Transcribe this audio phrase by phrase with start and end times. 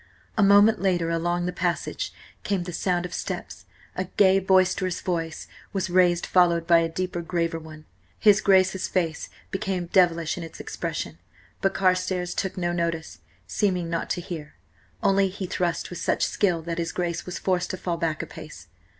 [0.35, 2.11] A moment later along the passage
[2.43, 3.65] came the sound of steps;
[3.95, 7.85] a gay, boisterous voice was raised, followed by a deeper, graver one.
[8.17, 11.19] His Grace's face became devilish in its expression,
[11.61, 14.55] but Carstares took no notice, seeming not to hear.
[15.03, 18.25] Only he thrust with such skill that his Grace was forced to fall back a
[18.25, 18.65] pace.